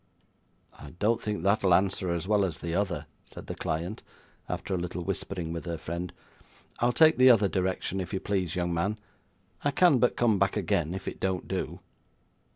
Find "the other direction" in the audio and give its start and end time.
7.19-8.01